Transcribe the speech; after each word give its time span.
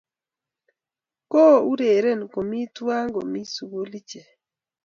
ko 1.31 1.43
ureren 1.71 2.21
komi 2.33 2.59
tuan 2.75 3.07
komi 3.15 3.41
sugul 3.55 3.91
ichek 3.99 4.29